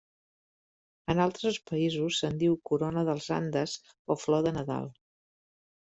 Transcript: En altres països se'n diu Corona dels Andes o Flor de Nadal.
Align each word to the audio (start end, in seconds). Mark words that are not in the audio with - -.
En 1.13 1.19
altres 1.25 1.59
països 1.71 2.21
se'n 2.23 2.39
diu 2.43 2.57
Corona 2.71 3.05
dels 3.11 3.29
Andes 3.39 3.79
o 4.15 4.19
Flor 4.23 4.45
de 4.49 4.55
Nadal. 4.61 4.93